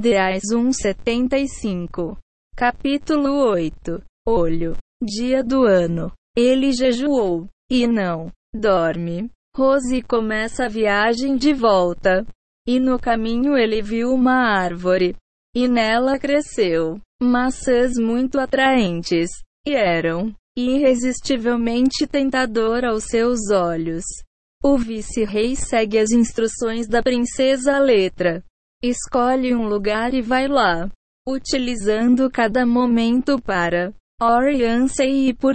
[0.00, 2.16] Deais 1:75.
[2.56, 4.00] Capítulo 8.
[4.28, 4.76] Olho.
[5.02, 6.12] Dia do ano.
[6.36, 9.28] Ele jejuou e não dorme.
[9.56, 12.24] Rose começa a viagem de volta.
[12.64, 15.16] E no caminho ele viu uma árvore.
[15.52, 19.28] E nela cresceu maçãs muito atraentes.
[19.66, 24.04] E eram irresistivelmente tentador aos seus olhos.
[24.62, 28.44] O vice-rei segue as instruções da princesa Letra.
[28.82, 30.88] Escolhe um lugar e vai lá,
[31.28, 35.54] utilizando cada momento para oriança e por.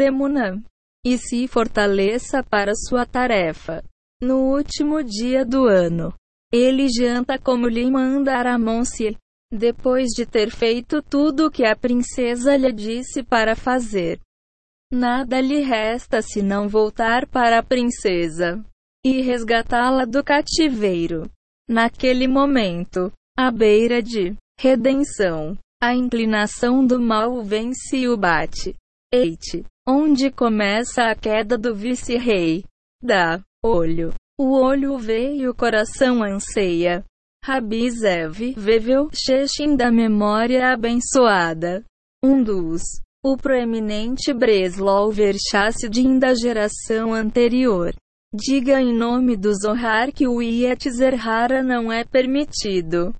[1.05, 3.84] E se fortaleça para sua tarefa.
[4.22, 6.14] No último dia do ano,
[6.52, 9.17] ele janta como lhe manda Aramonce,
[9.52, 14.20] depois de ter feito tudo o que a princesa lhe disse para fazer.
[14.92, 18.64] Nada lhe resta senão voltar para a princesa
[19.05, 21.30] e resgatá-la do cativeiro.
[21.67, 28.75] Naquele momento, à beira de redenção, a inclinação do mal vence e o bate.
[29.14, 32.64] Eite, onde começa a queda do vice-rei.
[33.02, 34.14] Da olho.
[34.39, 37.03] O olho vê e o coração anseia.
[37.44, 41.83] Rabi Zev, Vevel, Shechin da memória abençoada.
[42.23, 42.81] Um dos.
[43.23, 47.94] O proeminente Breslov Verchassidin da geração anterior.
[48.36, 53.14] Diga em nome do Zohar que o Yetzerhara não é permitido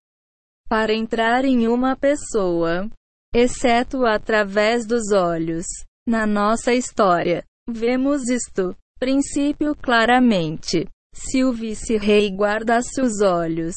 [0.67, 2.89] para entrar em uma pessoa,
[3.31, 5.66] exceto através dos olhos.
[6.08, 10.89] Na nossa história, vemos isto princípio claramente.
[11.14, 13.75] Se o vice-rei guardasse os olhos,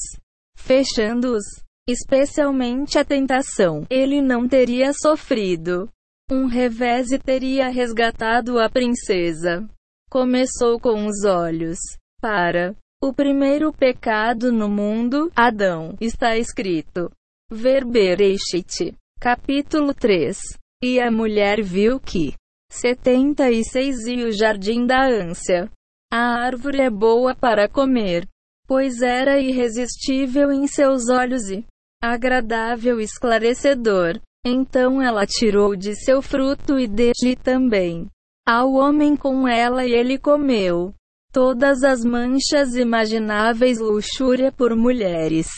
[0.56, 1.44] fechando-os,
[1.86, 5.86] especialmente a tentação, ele não teria sofrido
[6.30, 9.68] um revés e teria resgatado a princesa.
[10.08, 11.78] Começou com os olhos.
[12.20, 17.10] Para o primeiro pecado no mundo, Adão, está escrito.
[17.50, 18.94] Verbereshit.
[19.20, 20.38] Capítulo 3.
[20.82, 22.34] E a mulher viu que
[22.70, 25.68] 76 e o jardim da ânsia.
[26.12, 28.28] A árvore é boa para comer,
[28.66, 31.64] pois era irresistível em seus olhos e
[32.00, 34.20] agradável esclarecedor.
[34.46, 38.08] Então ela tirou de seu fruto e dele também
[38.46, 40.94] ao homem com ela e ele comeu.
[41.32, 45.48] Todas as manchas imagináveis luxúria por mulheres,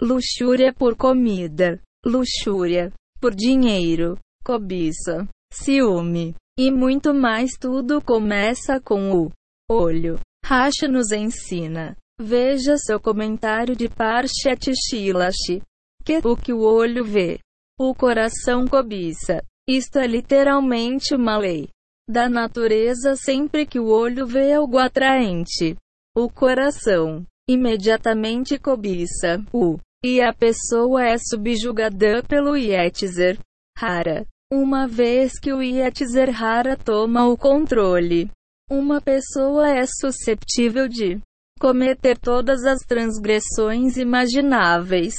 [0.00, 2.90] luxúria por comida, luxúria
[3.20, 9.30] por dinheiro, cobiça, ciúme e muito mais tudo começa com o
[9.70, 10.18] olho.
[10.44, 11.94] Racha nos ensina.
[12.20, 15.60] Veja seu comentário de Parshat Shilash.
[16.04, 17.38] Que o que o olho vê,
[17.78, 19.42] o coração cobiça.
[19.68, 21.68] Isto é literalmente uma lei
[22.10, 25.76] da natureza sempre que o olho vê algo atraente.
[26.14, 33.38] O coração imediatamente cobiça o e a pessoa é subjugada pelo Yetzer
[33.78, 34.26] Hara.
[34.52, 38.28] Uma vez que o Yetzer Hara toma o controle,
[38.68, 41.20] uma pessoa é susceptível de
[41.60, 45.14] cometer todas as transgressões imagináveis.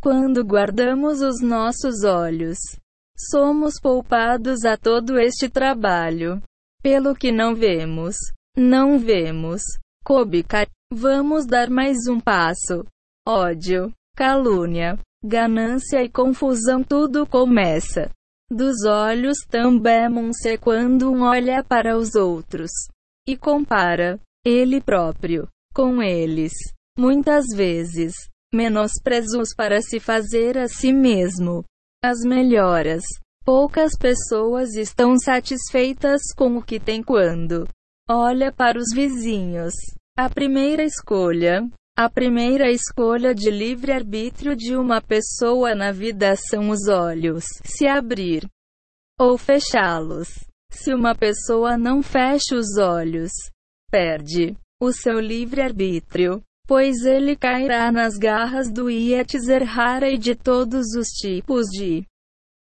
[0.00, 2.58] Quando guardamos os nossos olhos
[3.16, 6.42] Somos poupados a todo este trabalho.
[6.82, 8.16] Pelo que não vemos.
[8.56, 9.62] Não vemos.
[10.04, 10.66] Kobica.
[10.92, 12.84] Vamos dar mais um passo.
[13.26, 18.10] Ódio, calúnia, ganância e confusão tudo começa.
[18.50, 22.70] Dos olhos também-se quando um olha para os outros
[23.26, 26.52] e compara ele próprio com eles.
[26.98, 28.12] Muitas vezes,
[28.52, 31.64] menosprezos para se fazer a si mesmo
[32.02, 33.04] as melhoras.
[33.44, 37.68] Poucas pessoas estão satisfeitas com o que têm quando
[38.08, 39.72] olha para os vizinhos.
[40.16, 46.88] A primeira escolha, a primeira escolha de livre-arbítrio de uma pessoa na vida são os
[46.88, 48.46] olhos, se abrir
[49.18, 50.28] ou fechá-los.
[50.70, 53.30] Se uma pessoa não fecha os olhos,
[53.90, 61.08] perde o seu livre-arbítrio pois ele cairá nas garras do Yetzerhara e de todos os
[61.08, 62.04] tipos de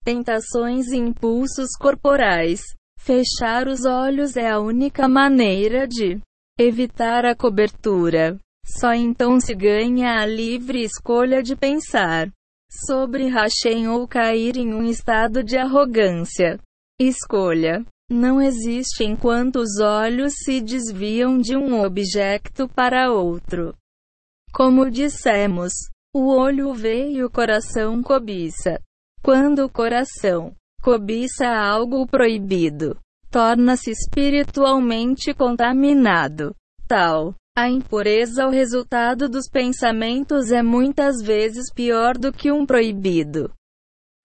[0.04, 2.62] tentações e impulsos corporais.
[3.00, 6.19] Fechar os olhos é a única maneira de
[6.60, 8.38] evitar a cobertura.
[8.66, 12.30] Só então se ganha a livre escolha de pensar
[12.69, 16.60] sobre Hashem ou cair em um estado de arrogância.
[17.00, 23.75] Escolha não existe enquanto os olhos se desviam de um objeto para outro.
[24.54, 25.74] Como dissemos,
[26.13, 28.80] o olho vê e o coração cobiça.
[29.21, 32.98] Quando o coração cobiça algo proibido,
[33.30, 36.56] torna-se espiritualmente contaminado.
[36.88, 43.51] Tal A impureza o resultado dos pensamentos é muitas vezes pior do que um proibido.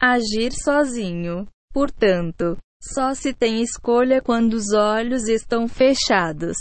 [0.00, 1.48] Agir sozinho.
[1.72, 6.56] Portanto, só se tem escolha quando os olhos estão fechados.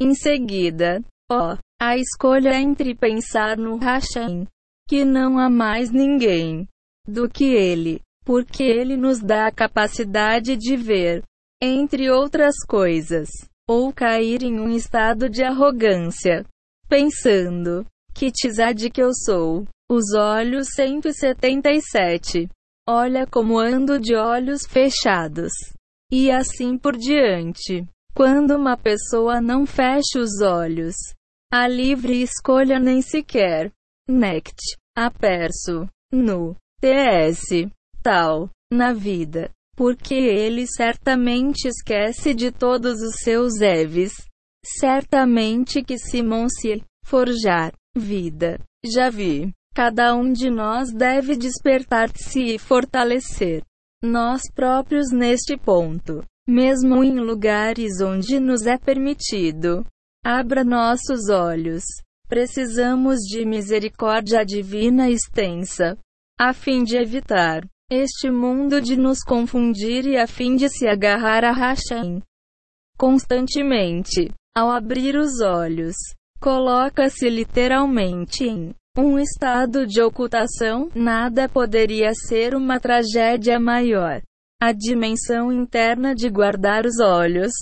[0.00, 4.46] Em seguida, ó, oh, a escolha é entre pensar no Hashem,
[4.88, 6.68] que não há mais ninguém
[7.06, 11.22] do que ele, porque ele nos dá a capacidade de ver,
[11.60, 13.28] entre outras coisas,
[13.68, 16.44] ou cair em um estado de arrogância,
[16.88, 17.84] pensando
[18.14, 19.66] que tizade que eu sou.
[19.88, 22.48] Os olhos 177.
[22.88, 25.50] Olha como ando de olhos fechados.
[26.10, 27.84] E assim por diante.
[28.14, 30.94] Quando uma pessoa não fecha os olhos,
[31.52, 33.72] a livre escolha nem sequer.
[34.08, 34.78] Nect.
[34.96, 35.88] Aperso.
[36.12, 36.56] No.
[36.80, 37.68] TS.
[38.02, 38.50] Tal.
[38.72, 39.50] Na vida.
[39.76, 44.12] Porque ele certamente esquece de todos os seus Eves.
[44.64, 47.72] Certamente que Simon se forjar.
[47.96, 48.60] Vida.
[48.84, 49.52] Já vi.
[49.76, 53.62] Cada um de nós deve despertar-se e fortalecer
[54.02, 59.84] nós próprios neste ponto, mesmo em lugares onde nos é permitido.
[60.24, 61.82] Abra nossos olhos.
[62.26, 65.98] Precisamos de misericórdia divina extensa,
[66.40, 71.44] a fim de evitar este mundo de nos confundir e a fim de se agarrar
[71.44, 72.22] a Hashem
[72.96, 74.32] constantemente.
[74.56, 75.96] Ao abrir os olhos,
[76.40, 84.22] coloca-se literalmente em um estado de ocultação, nada poderia ser uma tragédia maior.
[84.60, 87.52] A dimensão interna de guardar os olhos.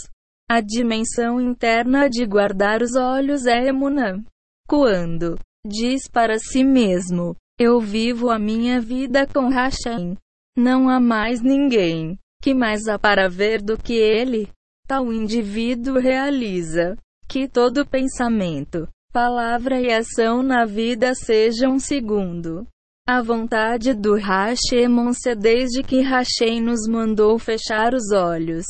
[0.48, 4.22] A dimensão interna de guardar os olhos é Emunã.
[4.68, 5.36] Quando
[5.66, 10.16] diz para si mesmo: Eu vivo a minha vida com Hashem.
[10.56, 14.50] Não há mais ninguém que mais há para ver do que ele.
[14.86, 16.94] Tal indivíduo realiza
[17.26, 22.66] que todo pensamento, palavra e ação na vida sejam segundo
[23.06, 28.66] a vontade do Hashemonse desde que Hashem nos mandou fechar os olhos.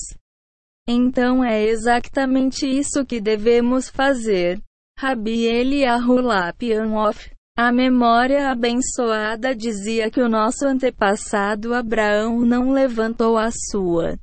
[0.86, 4.60] Então é exatamente isso que devemos fazer.
[4.98, 14.18] Rabi Eliahulapianof, a memória abençoada dizia que o nosso antepassado Abraão não levantou a sua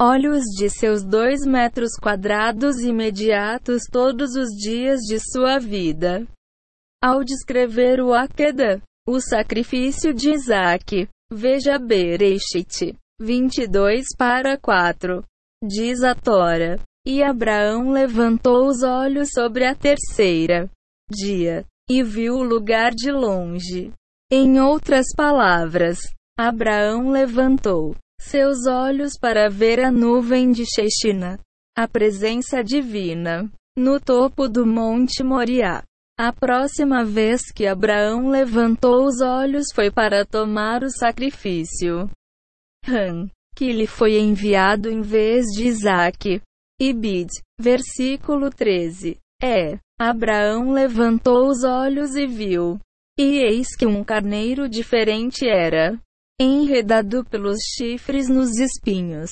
[0.00, 6.26] olhos de seus dois metros quadrados imediatos todos os dias de sua vida.
[7.02, 15.22] Ao descrever o Akedah, o sacrifício de Isaac, veja Bereshit 22 para 4.
[15.62, 16.80] Diz a Tora.
[17.06, 20.70] E Abraão levantou os olhos sobre a terceira
[21.10, 23.90] dia e viu o lugar de longe.
[24.30, 25.98] Em outras palavras,
[26.38, 31.40] Abraão levantou seus olhos para ver a nuvem de Shechina,
[31.76, 35.82] a presença divina, no topo do Monte Moriá.
[36.18, 42.10] A próxima vez que Abraão levantou os olhos foi para tomar o sacrifício.
[42.86, 46.42] Han, que lhe foi enviado em vez de Isaac.
[46.78, 49.16] Ibid, versículo 13.
[49.42, 52.78] É, Abraão levantou os olhos e viu.
[53.18, 55.98] E eis que um carneiro diferente era
[56.40, 59.30] enredado pelos chifres nos espinhos.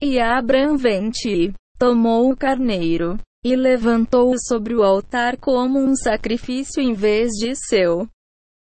[0.00, 6.94] E Abraão vente tomou o carneiro e levantou-o sobre o altar como um sacrifício em
[6.94, 8.08] vez de seu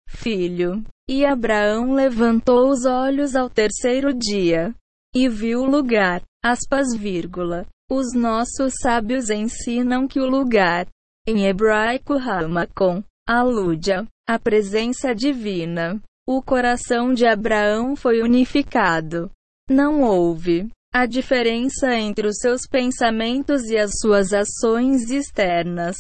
[0.06, 0.84] filho.
[1.08, 4.75] E Abraão levantou os olhos ao terceiro dia
[5.14, 6.23] e viu o lugar.
[6.44, 7.66] Aspas, vírgula.
[7.90, 10.87] Os nossos sábios ensinam que o lugar,
[11.26, 13.92] em hebraico Ramakon, alude
[14.26, 16.00] à presença divina.
[16.26, 19.31] O coração de Abraão foi unificado.
[19.69, 25.97] Não houve a diferença entre os seus pensamentos e as suas ações externas.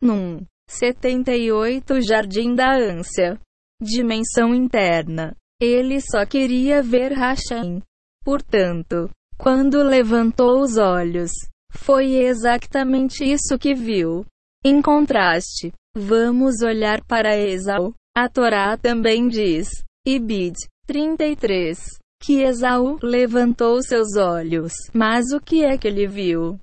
[0.00, 0.40] Num
[0.70, 3.38] 78 Jardim da Ânsia.
[3.82, 5.34] Dimensão interna.
[5.60, 7.82] Ele só queria ver Hashem.
[8.24, 11.30] Portanto, quando levantou os olhos,
[11.70, 14.24] foi exatamente isso que viu.
[14.64, 17.92] Em contraste, vamos olhar para Esau.
[18.16, 19.68] A Torá também diz,
[20.06, 20.54] Ibid
[20.86, 21.78] 33,
[22.18, 26.58] que Esaú levantou seus olhos, mas o que é que ele viu?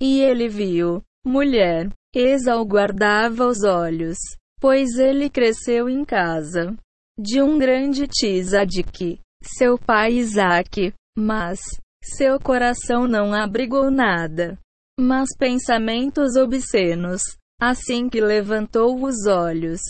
[0.00, 4.16] E ele viu, mulher, Esaú guardava os olhos,
[4.60, 6.76] pois ele cresceu em casa
[7.18, 11.58] de um grande Tisadik, seu pai Isaac, mas
[12.00, 14.56] seu coração não abrigou nada,
[15.00, 17.22] mas pensamentos obscenos.
[17.60, 19.80] Assim que levantou os olhos,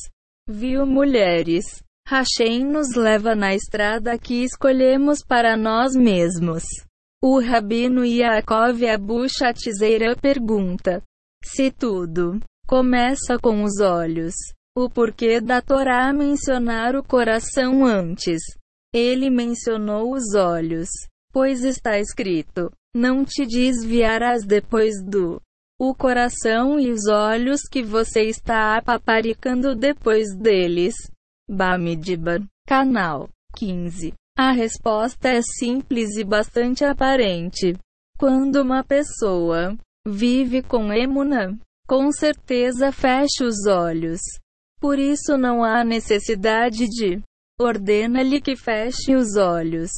[0.48, 1.64] Viu mulheres.
[2.08, 6.62] Hashem nos leva na estrada que escolhemos para nós mesmos.
[7.20, 11.02] O rabino Yaakov Abu Shatzeira pergunta:
[11.44, 14.34] Se tudo começa com os olhos,
[14.76, 18.40] o porquê da Torá mencionar o coração antes?
[18.94, 20.88] Ele mencionou os olhos,
[21.32, 25.40] pois está escrito: Não te desviarás depois do
[25.78, 30.94] o coração e os olhos que você está paparicando depois deles.
[31.48, 34.12] Bamidbar, canal 15.
[34.38, 37.74] A resposta é simples e bastante aparente.
[38.18, 44.20] Quando uma pessoa vive com emuna, com certeza fecha os olhos.
[44.80, 47.22] Por isso não há necessidade de
[47.60, 49.90] ordena-lhe que feche os olhos.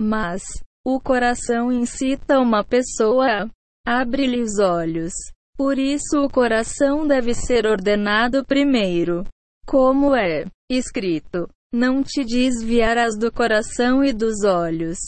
[0.00, 0.42] Mas
[0.86, 3.48] o coração incita uma pessoa a
[3.88, 5.14] abre-lhe os olhos.
[5.56, 9.24] Por isso o coração deve ser ordenado primeiro.
[9.66, 14.98] Como é escrito: Não te desviarás do coração e dos olhos.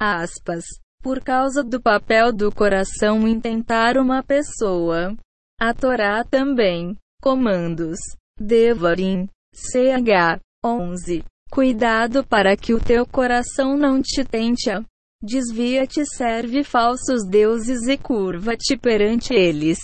[0.00, 0.64] Aspas.
[1.00, 5.14] Por causa do papel do coração em tentar uma pessoa.
[5.60, 6.96] A Torá também.
[7.22, 7.98] Comandos.
[8.38, 9.28] Devarim.
[9.54, 10.40] CH.
[10.64, 11.24] 11.
[11.50, 14.82] Cuidado para que o teu coração não te tente a
[15.26, 19.78] Desvia-te, serve falsos deuses e curva-te perante eles.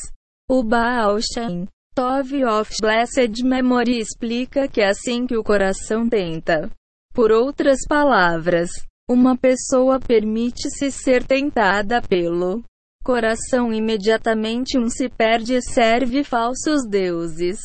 [0.46, 6.70] O Baal Shem Tov of Blessed Memory explica que é assim que o coração tenta.
[7.14, 8.68] Por outras palavras,
[9.08, 12.62] uma pessoa permite-se ser tentada pelo
[13.02, 17.58] coração imediatamente um se perde e serve falsos deuses,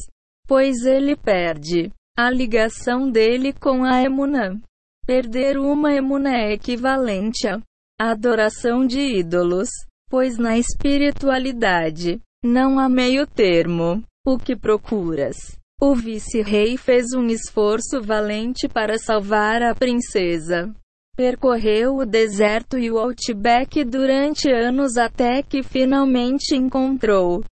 [0.47, 4.61] pois ele perde a ligação dele com a emunã.
[5.05, 7.61] Perder uma emuna é equivalente à
[8.09, 9.69] adoração de ídolos,
[10.09, 14.03] pois na espiritualidade não há meio termo.
[14.25, 15.37] O que procuras?
[15.79, 20.73] O vice-rei fez um esforço valente para salvar a princesa.
[21.15, 27.43] Percorreu o deserto e o outback durante anos até que finalmente encontrou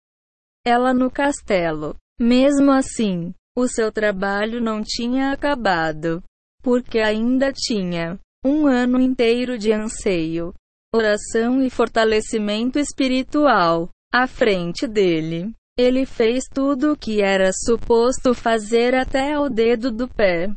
[0.66, 1.96] ela no castelo.
[2.20, 6.24] Mesmo assim, o seu trabalho não tinha acabado
[6.64, 10.54] porque ainda tinha um ano inteiro de anseio,
[10.96, 15.54] oração e fortalecimento espiritual à frente dele.
[15.78, 20.52] Ele fez tudo o que era suposto fazer até ao dedo do pé.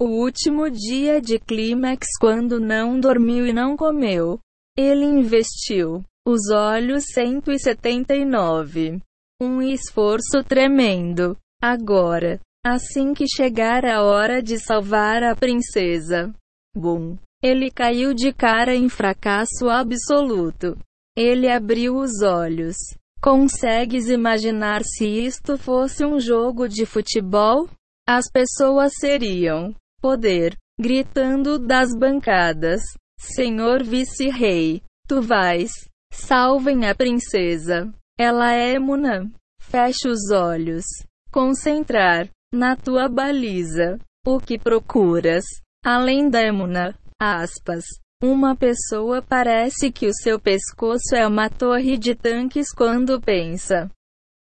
[0.00, 4.40] O último dia de clímax, quando não dormiu e não comeu,
[4.76, 9.00] ele investiu os olhos 179.
[9.40, 11.36] Um esforço tremendo.
[11.62, 16.30] Agora, Assim que chegar a hora de salvar a princesa.
[16.76, 17.16] Bum!
[17.42, 20.76] Ele caiu de cara em fracasso absoluto.
[21.16, 22.76] Ele abriu os olhos.
[23.22, 27.66] Consegues imaginar se isto fosse um jogo de futebol?
[28.06, 32.82] As pessoas seriam poder, gritando das bancadas:
[33.18, 35.72] Senhor vice-rei, tu vais,
[36.12, 37.90] salvem a princesa.
[38.18, 39.30] Ela é Muna.
[39.62, 40.84] Feche os olhos.
[41.32, 43.98] Concentrar na tua baliza.
[44.26, 45.44] O que procuras?
[45.84, 47.84] Além da emuna, aspas.
[48.22, 53.90] Uma pessoa parece que o seu pescoço é uma torre de tanques quando pensa.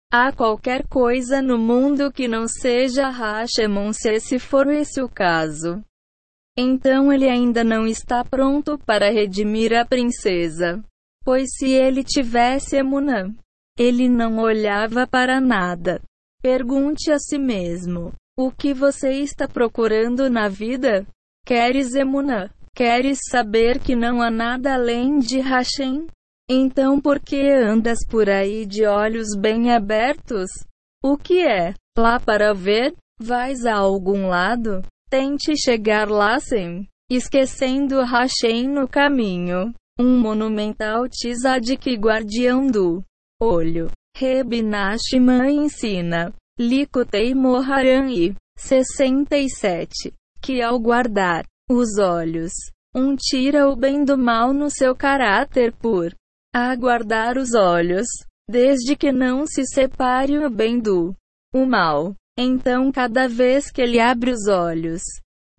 [0.10, 5.84] Há qualquer coisa no mundo que não seja Hashemon se for esse o caso.
[6.58, 10.82] Então ele ainda não está pronto para redimir a princesa.
[11.26, 13.36] Pois se ele tivesse Emunã,
[13.78, 16.02] ele não olhava para nada.
[16.42, 21.06] Pergunte a si mesmo: o que você está procurando na vida?
[21.46, 22.50] Queres emuná?
[22.76, 26.06] Queres saber que não há nada além de Hashem?
[26.50, 30.50] Então por que andas por aí de olhos bem abertos?
[31.04, 31.74] O que é?
[31.98, 32.96] Lá para ver?
[33.20, 34.84] Vais a algum lado?
[35.10, 39.74] Tente chegar lá sem esquecendo Hashem no caminho.
[40.00, 43.04] Um monumental tzadik guardião do
[43.42, 43.90] olho.
[44.20, 44.52] Reb
[45.48, 52.52] ensina, Likutei Moharan e 67, que ao guardar os olhos,
[52.96, 56.16] um tira o bem do mal no seu caráter por
[56.52, 58.08] aguardar os olhos,
[58.50, 61.14] desde que não se separe o bem do
[61.54, 62.16] o mal.
[62.36, 65.04] Então, cada vez que ele abre os olhos,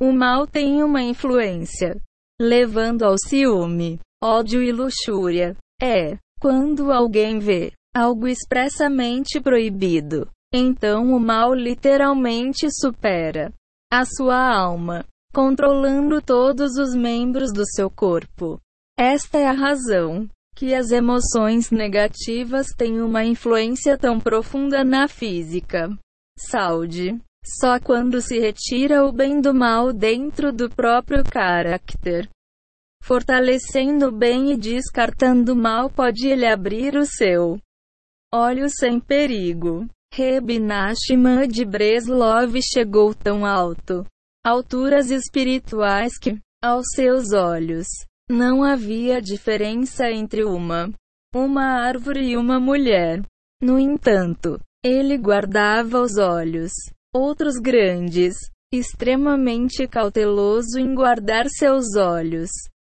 [0.00, 1.96] o mal tem uma influência,
[2.42, 5.56] levando ao ciúme, ódio e luxúria.
[5.80, 10.28] É, quando alguém vê algo expressamente proibido.
[10.52, 13.52] Então o mal literalmente supera
[13.92, 18.60] a sua alma, controlando todos os membros do seu corpo.
[18.98, 25.88] Esta é a razão que as emoções negativas têm uma influência tão profunda na física.
[26.38, 27.18] Saúde.
[27.60, 32.28] Só quando se retira o bem do mal dentro do próprio caráter,
[33.02, 37.58] fortalecendo o bem e descartando o mal, pode ele abrir o seu
[38.32, 39.86] olhos sem perigo.
[40.12, 44.06] Reb Nachman de Breslov chegou tão alto,
[44.44, 47.86] alturas espirituais que, aos seus olhos,
[48.28, 50.90] não havia diferença entre uma,
[51.34, 53.22] uma árvore e uma mulher.
[53.60, 56.72] No entanto, ele guardava os olhos,
[57.14, 58.36] outros grandes,
[58.72, 62.50] extremamente cauteloso em guardar seus olhos.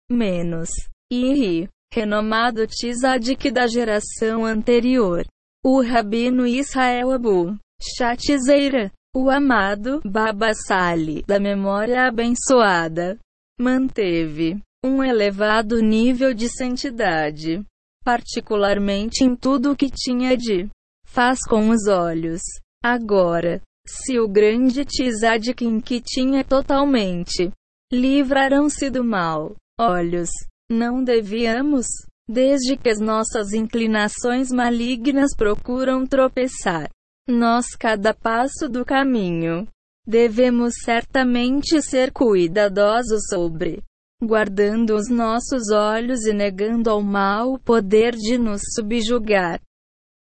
[0.10, 0.70] Menos.
[1.12, 5.26] Iri, renomado tzadik da geração anterior.
[5.64, 13.20] O rabino Israel Abu Shatzeira, o amado Baba Sali da memória abençoada,
[13.60, 17.62] manteve um elevado nível de santidade,
[18.04, 20.68] particularmente em tudo o que tinha de
[21.06, 22.42] faz com os olhos.
[22.84, 27.52] Agora, se o grande Tzadkin que tinha totalmente
[27.92, 30.30] livraram-se do mal, olhos,
[30.72, 31.86] não devíamos,
[32.28, 36.90] desde que as nossas inclinações malignas procuram tropeçar,
[37.28, 39.68] nós cada passo do caminho,
[40.08, 43.84] devemos certamente ser cuidadosos sobre
[44.24, 49.60] guardando os nossos olhos e negando ao mal o poder de nos subjugar.